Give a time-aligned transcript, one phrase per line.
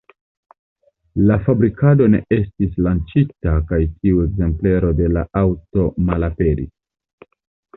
[1.31, 7.33] La fabrikado ne estis lanĉita kaj tiu ekzemplero de la aŭto malaperis.